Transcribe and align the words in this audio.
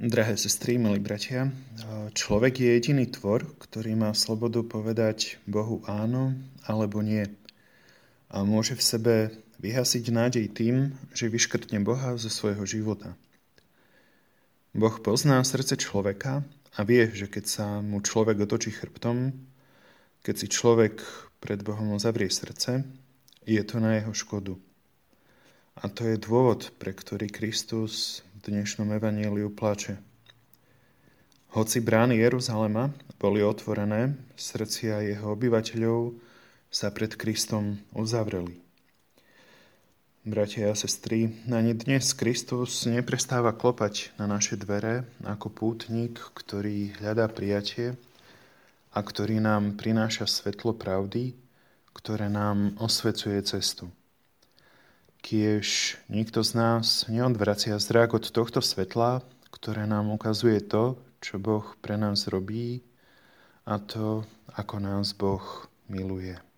Drahé 0.00 0.40
sestry, 0.40 0.80
milí 0.80 0.96
bratia, 0.96 1.52
človek 2.16 2.56
je 2.56 2.72
jediný 2.72 3.04
tvor, 3.04 3.44
ktorý 3.60 4.00
má 4.00 4.16
slobodu 4.16 4.64
povedať 4.64 5.36
Bohu 5.44 5.84
áno 5.84 6.32
alebo 6.64 7.04
nie. 7.04 7.28
A 8.32 8.40
môže 8.40 8.80
v 8.80 8.80
sebe 8.80 9.14
vyhasiť 9.60 10.08
nádej 10.08 10.56
tým, 10.56 10.96
že 11.12 11.28
vyškrtne 11.28 11.84
Boha 11.84 12.16
zo 12.16 12.32
svojho 12.32 12.64
života. 12.64 13.12
Boh 14.72 14.96
pozná 15.04 15.36
srdce 15.44 15.76
človeka 15.76 16.48
a 16.48 16.80
vie, 16.80 17.04
že 17.12 17.28
keď 17.28 17.44
sa 17.44 17.66
mu 17.84 18.00
človek 18.00 18.40
otočí 18.40 18.72
chrbtom, 18.72 19.36
keď 20.24 20.34
si 20.40 20.48
človek 20.48 21.04
pred 21.44 21.60
Bohom 21.60 22.00
zavrie 22.00 22.32
srdce, 22.32 22.88
je 23.44 23.60
to 23.68 23.76
na 23.84 24.00
jeho 24.00 24.16
škodu. 24.16 24.56
A 25.76 25.92
to 25.92 26.08
je 26.08 26.16
dôvod, 26.16 26.72
pre 26.80 26.96
ktorý 26.96 27.28
Kristus 27.28 28.24
dnešnom 28.40 28.88
evaníliu 28.96 29.52
plače. 29.52 30.00
Hoci 31.52 31.84
brány 31.84 32.16
Jeruzalema 32.16 32.88
boli 33.20 33.44
otvorené, 33.44 34.16
srdcia 34.32 35.04
jeho 35.04 35.36
obyvateľov 35.36 36.16
sa 36.72 36.88
pred 36.88 37.20
Kristom 37.20 37.84
uzavreli. 37.92 38.56
Bratia 40.24 40.72
a 40.72 40.76
sestry, 40.76 41.32
ani 41.52 41.76
dnes 41.76 42.16
Kristus 42.16 42.88
neprestáva 42.88 43.52
klopať 43.52 44.16
na 44.16 44.24
naše 44.24 44.56
dvere 44.56 45.04
ako 45.24 45.52
pútnik, 45.52 46.16
ktorý 46.32 46.96
hľadá 46.96 47.28
prijatie 47.28 47.96
a 48.96 48.98
ktorý 49.04 49.40
nám 49.44 49.76
prináša 49.76 50.24
svetlo 50.24 50.72
pravdy, 50.72 51.36
ktoré 51.92 52.32
nám 52.32 52.78
osvecuje 52.80 53.36
cestu 53.44 53.92
kiež 55.20 55.96
nikto 56.08 56.40
z 56.40 56.50
nás 56.56 57.06
neodvracia 57.06 57.76
zrak 57.76 58.16
od 58.16 58.28
tohto 58.32 58.64
svetla, 58.64 59.22
ktoré 59.52 59.84
nám 59.84 60.10
ukazuje 60.10 60.60
to, 60.64 60.96
čo 61.20 61.36
Boh 61.36 61.76
pre 61.84 62.00
nás 62.00 62.26
robí 62.26 62.80
a 63.68 63.76
to, 63.76 64.24
ako 64.56 64.80
nás 64.80 65.12
Boh 65.12 65.68
miluje. 65.86 66.49